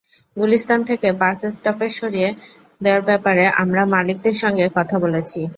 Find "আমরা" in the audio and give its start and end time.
3.61-3.81